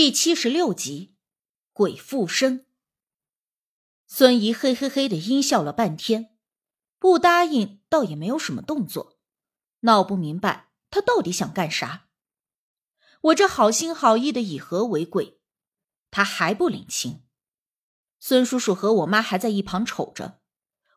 [0.00, 1.14] 第七十六集，
[1.74, 2.64] 鬼附身。
[4.06, 6.38] 孙怡嘿嘿嘿的阴笑了半天，
[6.98, 9.18] 不答应倒也没有什么动作，
[9.80, 12.08] 闹不明白他到底想干啥。
[13.20, 15.42] 我这好心好意的以和为贵，
[16.10, 17.26] 他还不领情。
[18.18, 20.40] 孙叔叔和我妈还在一旁瞅着，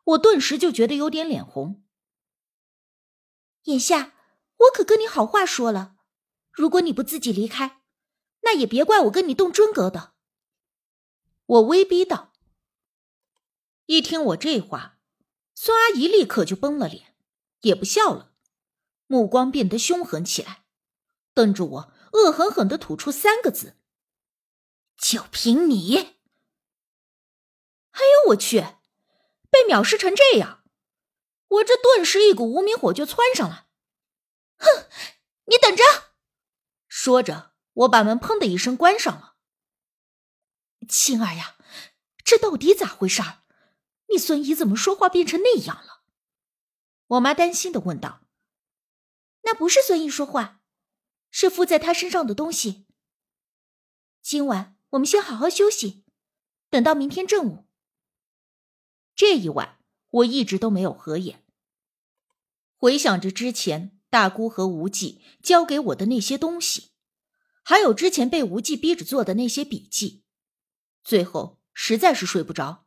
[0.04, 1.84] 我顿时就觉得有点脸红。
[3.64, 4.14] 眼下
[4.56, 5.96] 我可跟你好话说了，
[6.50, 7.82] 如果你不自己离开。
[8.44, 10.14] 那也别怪我跟你动真格的。
[11.46, 12.32] 我威逼道。
[13.86, 14.98] 一听我这话，
[15.54, 17.16] 孙阿姨立刻就崩了脸，
[17.60, 18.32] 也不笑了，
[19.06, 20.64] 目光变得凶狠起来，
[21.34, 23.76] 瞪着我，恶狠狠的吐出三个字
[24.96, 25.96] ：“就凭你！”
[27.92, 28.60] 哎呦我去，
[29.50, 30.64] 被藐视成这样，
[31.48, 33.68] 我这顿时一股无名火就窜上来。
[34.56, 34.88] 哼，
[35.44, 35.82] 你等着！
[36.88, 37.53] 说着。
[37.74, 39.36] 我把门砰的一声关上了。
[40.88, 41.56] 青儿呀，
[42.24, 43.42] 这到底咋回事儿？
[44.10, 46.02] 你孙姨怎么说话变成那样了？
[47.06, 48.22] 我妈担心的问道。
[49.42, 50.62] 那不是孙姨说话，
[51.30, 52.86] 是附在她身上的东西。
[54.22, 56.04] 今晚我们先好好休息，
[56.70, 57.66] 等到明天正午。
[59.14, 59.78] 这一晚
[60.10, 61.44] 我一直都没有合眼，
[62.76, 66.93] 回想着之前大姑和无忌交给我的那些东西。
[67.66, 70.22] 还有之前被无忌逼着做的那些笔记，
[71.02, 72.86] 最后实在是睡不着，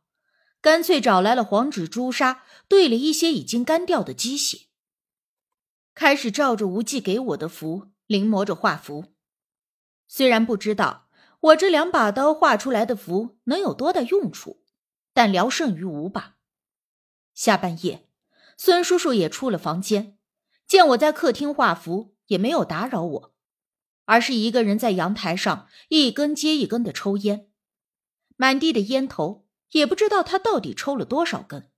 [0.60, 4.68] 干脆找来了黄纸朱砂，兑了一些已经干掉的鸡血，
[5.94, 9.16] 开始照着无忌给我的符临摹着画符。
[10.06, 11.08] 虽然不知道
[11.40, 14.62] 我这两把刀画出来的符能有多大用处，
[15.12, 16.36] 但聊胜于无吧。
[17.34, 18.08] 下半夜，
[18.56, 20.16] 孙叔叔也出了房间，
[20.68, 23.34] 见我在客厅画符，也没有打扰我。
[24.08, 27.50] 而是一个人在阳台上一根接一根的抽烟，
[28.36, 31.70] 满地的烟头，也不知道他到底抽了多少根。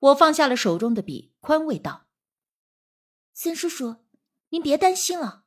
[0.00, 2.08] 我放下了手中的笔，宽慰道
[3.32, 3.98] ：“孙叔叔，
[4.48, 5.44] 您别担心了。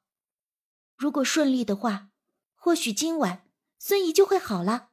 [0.95, 2.11] 如果顺利的话，
[2.55, 3.45] 或许今晚
[3.77, 4.91] 孙姨就会好了。”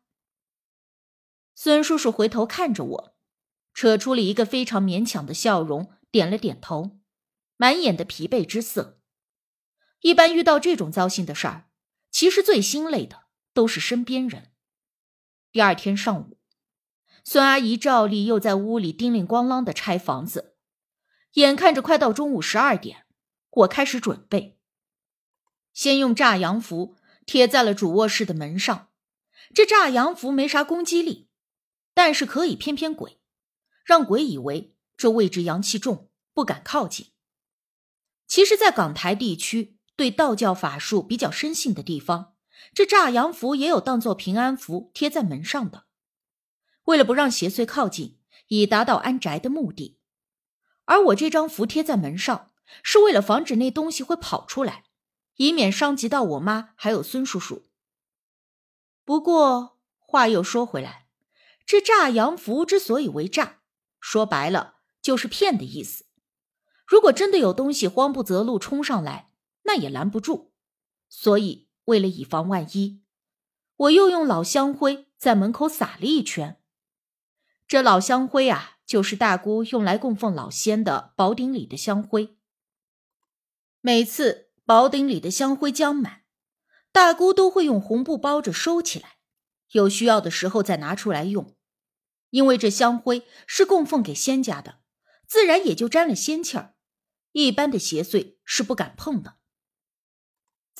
[1.55, 3.15] 孙叔叔回头看着我，
[3.73, 6.99] 扯出了一个非常勉强的笑容，点了点头，
[7.57, 9.00] 满眼的疲惫之色。
[10.01, 11.69] 一般遇到这种糟心的事儿，
[12.11, 14.51] 其实最心累的都是身边人。
[15.53, 16.39] 第二天上午，
[17.25, 20.57] 孙阿姨照例又在屋里叮铃咣啷的拆房子。
[21.35, 23.07] 眼看着快到中午十二点，
[23.51, 24.59] 我开始准备，
[25.73, 26.97] 先用炸洋符
[27.27, 28.89] 贴在了主卧室的门上。
[29.55, 31.29] 这炸洋符没啥攻击力，
[31.93, 33.21] 但是可以骗骗鬼，
[33.85, 37.13] 让鬼以为这位置阳气重，不敢靠近。
[38.27, 39.77] 其实，在港台地区。
[40.01, 42.33] 对道教法术比较深信的地方，
[42.73, 45.85] 这炸阳符也有当做平安符贴在门上的，
[46.85, 49.99] 为了不让邪祟靠近，以达到安宅的目的。
[50.87, 52.51] 而我这张符贴在门上，
[52.83, 54.85] 是为了防止那东西会跑出来，
[55.37, 57.69] 以免伤及到我妈还有孙叔叔。
[59.05, 61.09] 不过话又说回来，
[61.67, 63.59] 这炸阳符之所以为炸，
[64.01, 66.07] 说白了就是骗的意思。
[66.87, 69.27] 如果真的有东西慌不择路冲上来，
[69.63, 70.53] 那也拦不住，
[71.09, 73.03] 所以为了以防万一，
[73.77, 76.61] 我又用老香灰在门口撒了一圈。
[77.67, 82.37] 这老香灰啊，就是大姑用来供奉老仙的宝鼎里的香灰。
[83.81, 86.23] 每次宝鼎里的香灰将满，
[86.93, 89.19] 大姑都会用红布包着收起来，
[89.71, 91.57] 有需要的时候再拿出来用。
[92.31, 94.81] 因为这香灰是供奉给仙家的，
[95.27, 96.75] 自然也就沾了仙气儿，
[97.33, 99.40] 一般的邪祟是不敢碰的。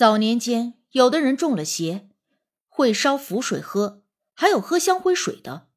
[0.01, 2.09] 早年间，有的人中了邪，
[2.71, 4.03] 会烧符水喝，
[4.33, 5.69] 还有喝香灰水的，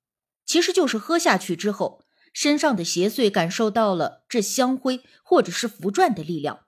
[0.46, 6.68] 其实就是喝下去之后，身上的邪祟感受到了这香灰或者是符篆的力量，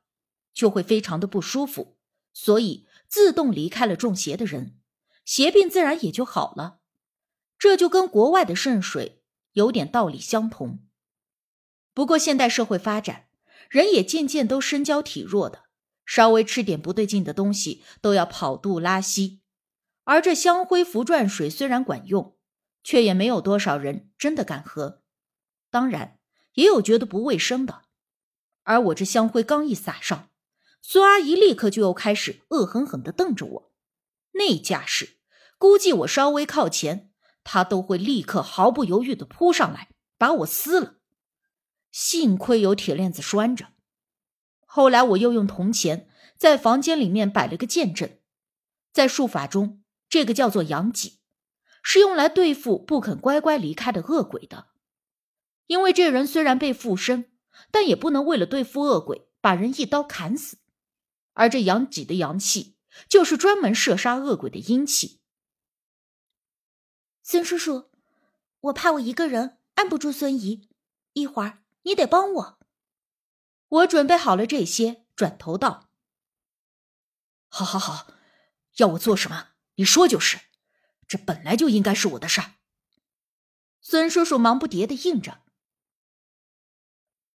[0.53, 1.95] 就会非常的不舒服，
[2.33, 4.77] 所以自动离开了中邪的人，
[5.23, 6.79] 邪病自然也就好了。
[7.57, 10.79] 这就跟国外的圣水有点道理相同。
[11.93, 13.27] 不过现代社会发展，
[13.69, 15.63] 人也渐渐都身娇体弱的。
[16.05, 19.41] 稍微吃点不对劲的东西都要跑肚拉稀，
[20.03, 22.37] 而这香灰符转水虽然管用，
[22.83, 25.01] 却也没有多少人真的敢喝。
[25.71, 26.19] 当然，
[26.53, 27.81] 也有觉得不卫生的。
[28.63, 30.29] 而我这香灰刚一撒上，
[30.81, 33.73] 孙阿姨立刻就又开始恶狠狠地瞪着我，
[34.31, 35.17] 那架势，
[35.57, 37.11] 估计我稍微靠前，
[37.43, 40.95] 她都会立刻毫不犹豫地扑上来把我撕了。
[41.91, 43.74] 幸亏有铁链子拴着。
[44.75, 48.19] 后来我又用铜钱在房间里面摆了个剑阵，
[48.91, 51.21] 在术法中，这个叫做阳戟，
[51.81, 54.67] 是用来对付不肯乖乖离开的恶鬼的。
[55.67, 57.31] 因为这人虽然被附身，
[57.71, 60.57] 但也不能为了对付恶鬼把人一刀砍死。
[61.35, 62.75] 而这阳戟的阳气，
[63.07, 65.21] 就是专门射杀恶鬼的阴气。
[67.23, 67.85] 孙叔叔，
[68.59, 70.67] 我怕我一个人按不住孙姨，
[71.13, 72.59] 一会儿你得帮我。
[73.75, 75.89] 我准备好了这些，转头道
[77.49, 78.07] ：“好，好，好，
[78.77, 80.39] 要我做什么，你说就是。
[81.07, 82.53] 这本来就应该是我的事儿。”
[83.81, 85.43] 孙叔叔忙不迭的应着。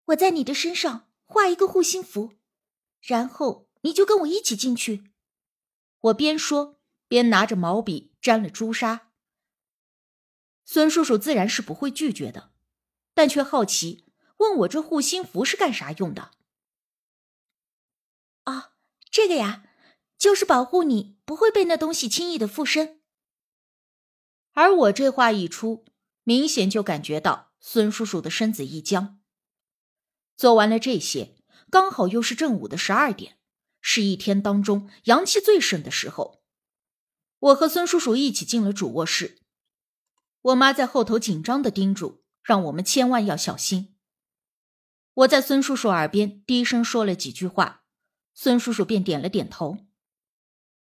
[0.06, 2.36] 我在你的身上画一个护心符，
[3.02, 5.12] 然后你就跟我一起进去。
[6.00, 9.12] 我边说边拿着毛笔沾了朱砂。
[10.64, 12.54] 孙叔叔自然是不会拒绝的，
[13.14, 14.06] 但却好奇
[14.38, 16.32] 问我这护心符是干啥用的。
[18.44, 18.74] 啊，
[19.10, 19.64] 这个呀，
[20.18, 23.02] 就是保护你不会被那东西轻易的附身。
[24.54, 25.86] 而我这话一出，
[26.24, 29.20] 明显就感觉到孙叔叔的身子一僵。
[30.36, 31.36] 做完了这些，
[31.70, 33.38] 刚好又是正午的十二点，
[33.82, 36.44] 是一天当中阳气最盛的时候。
[37.40, 39.42] 我和孙叔叔一起进了主卧室，
[40.42, 43.97] 我妈在后头紧张的叮嘱，让我们千万要小心。
[45.18, 47.84] 我在孙叔叔耳边低声说了几句话，
[48.36, 49.80] 孙叔叔便点了点头。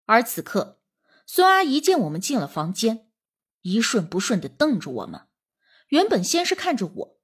[0.03, 0.81] 而此刻，
[1.25, 3.09] 孙阿姨见我们进了房间，
[3.61, 5.29] 一瞬不瞬的瞪着我们，
[5.87, 7.19] 原本先是看着我。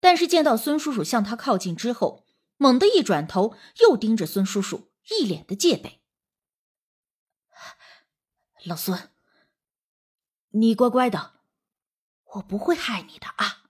[0.00, 2.26] 但是见到孙叔叔向他靠近之后，
[2.56, 6.02] 猛地一转头，又盯着孙叔叔，一脸的戒备。
[8.64, 9.10] 老孙，
[10.48, 11.34] 你乖乖的，
[12.34, 13.62] 我不会害你的啊。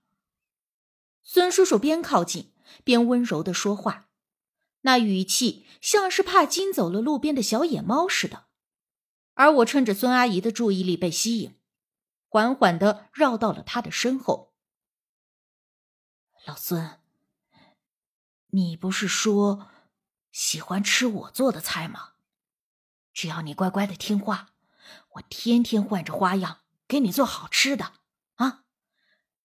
[1.23, 4.09] 孙叔叔边靠近边温柔的说话，
[4.81, 8.47] 那语气像是怕惊走了路边的小野猫似的。
[9.35, 11.59] 而我趁着孙阿姨的注意力被吸引，
[12.29, 14.55] 缓缓的绕到了她的身后。
[16.47, 17.01] 老孙，
[18.49, 19.71] 你不是说
[20.31, 22.13] 喜欢吃我做的菜吗？
[23.13, 24.51] 只要你乖乖的听话，
[25.15, 27.95] 我天天换着花样给你做好吃的
[28.35, 28.65] 啊！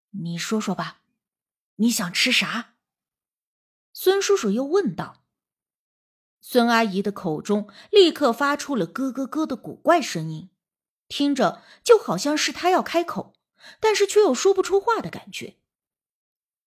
[0.10, 1.02] 你说说吧，
[1.76, 2.74] 你想吃啥？
[4.02, 5.26] 孙叔叔又问道。
[6.40, 10.50] 孙阿姨的口中立刻发出了咯咯咯的古怪声音，
[11.10, 13.34] 听着就好像是她要开口，
[13.82, 15.58] 但是却又说不出话的感觉。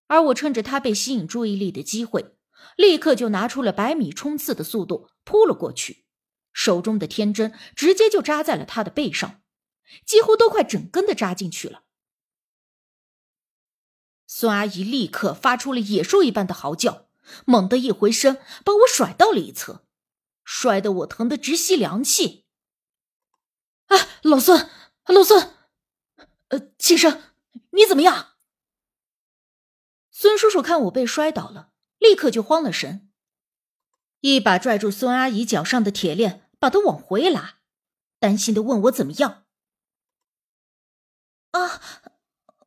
[0.08, 2.36] 而我趁着他被吸引注意力的机会，
[2.76, 6.04] 立刻就拿出了百米冲刺的速度扑了过去，
[6.52, 9.40] 手中的天针直接就扎在了他的背上，
[10.04, 11.84] 几乎都快整根的扎进去了。
[14.26, 17.08] 孙阿姨立刻发出了野兽一般的嚎叫，
[17.44, 19.86] 猛地一回身把我甩到了一侧，
[20.44, 22.46] 摔得我疼得直吸凉气。
[23.86, 24.70] 啊，老孙，
[25.06, 25.54] 老孙，
[26.48, 27.22] 呃，庆生，
[27.70, 28.36] 你怎么样？
[30.10, 33.10] 孙叔叔看我被摔倒了，立刻就慌了神，
[34.20, 37.58] 一把拽住孙阿姨脚上的铁链，把她往回拉，
[38.18, 39.44] 担心的问我怎么样。
[41.50, 41.82] 啊，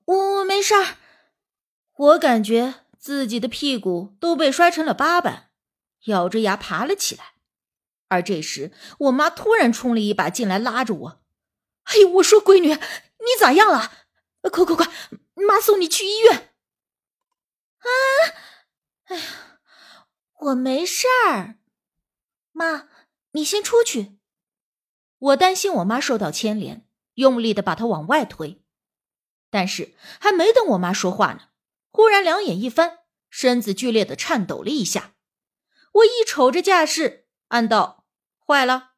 [0.06, 0.98] 我我没事儿。
[1.98, 5.52] 我感觉自己的屁股都被摔成了八瓣，
[6.06, 7.36] 咬着牙爬了起来。
[8.08, 11.22] 而这时，我妈突然冲了一把进来，拉着我
[11.86, 13.92] ：“哎呦，我说闺女，你咋样了？
[14.52, 14.92] 快快快，
[15.36, 16.56] 妈送你去医院。”
[17.78, 17.88] 啊，
[19.04, 19.24] 哎呀，
[20.40, 21.60] 我没事儿。
[22.54, 22.90] 妈，
[23.34, 24.18] 你先出去。
[25.20, 28.64] 我担心我妈受到牵连，用力的把她往外推。
[29.52, 31.50] 但是还没等我妈说话呢，
[31.92, 35.14] 忽然两眼一翻，身子剧烈的颤抖了一下。
[35.94, 38.06] 我一瞅这架势，暗道：
[38.46, 38.92] 坏了。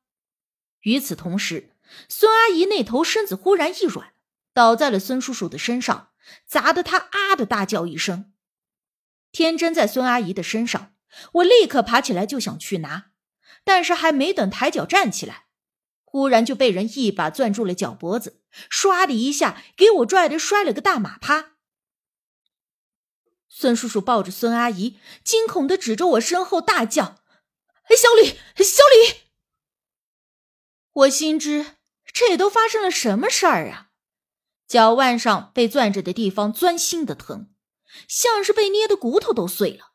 [0.82, 1.76] 与此同时，
[2.10, 4.14] 孙阿姨那头身子忽然一软，
[4.54, 6.10] 倒在了孙叔叔的身上，
[6.46, 8.34] 砸得他啊的大叫一声。
[9.32, 10.96] 天真在孙阿姨的身上，
[11.34, 13.12] 我立刻爬起来就想去拿，
[13.64, 15.48] 但是还没等抬脚站起来，
[16.04, 18.42] 忽然就被人一把攥住了脚脖子，
[18.72, 21.57] 唰的一下给我拽的摔了个大马趴。
[23.60, 27.24] 孙叔叔抱着孙阿姨，惊恐的指着我身后大叫
[27.90, 29.22] ：“哎小李，小李！”
[30.94, 31.78] 我心知
[32.14, 33.90] 这都发生了什么事儿啊？
[34.68, 37.50] 脚腕上被攥着的地方钻心的疼。
[38.08, 39.94] 像是被捏的骨头都碎了。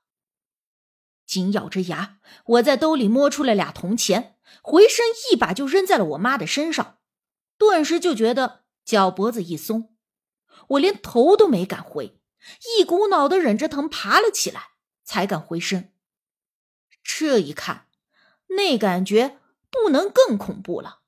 [1.25, 6.99] 紧咬着牙，我在兜里摸出了俩铜钱，回身一把就扔在了我妈的身上，
[7.57, 9.95] 顿时就觉得脚脖子一松，
[10.71, 12.21] 我连头都没敢回，
[12.79, 14.73] 一股脑的忍着疼爬了起来，
[15.05, 15.93] 才敢回身。
[17.03, 17.89] 这一看，
[18.49, 19.39] 那感觉
[19.71, 21.01] 不能更恐怖了。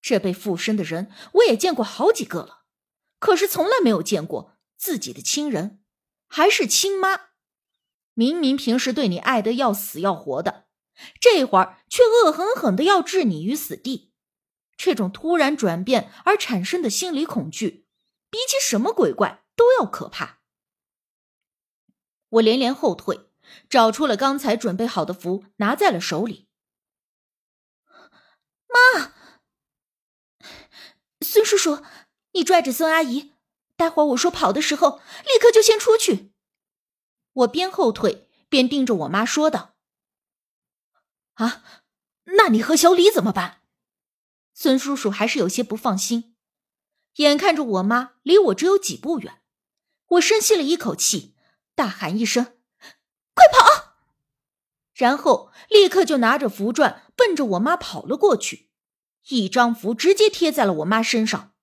[0.00, 2.62] 这被附身的人我也见过好几个了，
[3.18, 5.82] 可是从来没有见过自己的亲人，
[6.28, 7.30] 还是亲妈。
[8.14, 10.66] 明明平时对你爱的要死要活的，
[11.20, 14.12] 这会儿却恶狠狠的要置你于死地。
[14.76, 17.86] 这种突然转变而产生的心理恐惧，
[18.30, 20.40] 比起什么鬼怪都要可怕。
[22.28, 23.30] 我连连后退，
[23.68, 26.48] 找出了刚才准备好的符，拿在了手里。
[28.68, 29.14] 妈，
[31.20, 31.82] 孙叔叔，
[32.32, 33.32] 你拽着孙阿姨，
[33.76, 36.32] 待会儿我说跑的时候，立刻就先出去。
[37.32, 39.76] 我边后退边盯着我妈说道
[41.34, 41.82] ：“啊，
[42.36, 43.62] 那你和小李怎么办？”
[44.52, 46.36] 孙叔叔还是有些不放心，
[47.16, 49.42] 眼看着我妈离我只有几步远，
[50.08, 51.34] 我深吸了一口气，
[51.74, 52.58] 大喊一声
[53.34, 53.96] ：“快跑！”
[54.94, 58.70] 然后立刻就拿着符篆奔着我妈跑了过去，
[59.28, 61.54] 一张符直接贴在了我妈身上。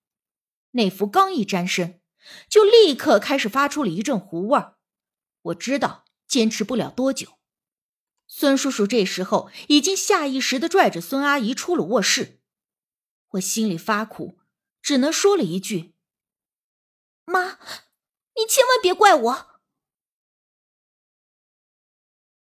[0.71, 2.01] 那符刚一沾身，
[2.50, 4.77] 就立刻开始发出了一阵糊味儿。
[5.41, 7.39] 我知道坚持不了多久。
[8.27, 12.39] 孙叔叔这时候已经下意识的拽着孙阿姨出了卧室。
[13.31, 14.39] 我心里发苦，
[14.81, 15.95] 只能说了一句
[17.25, 17.59] ：“妈，
[18.36, 19.46] 你千万别怪我，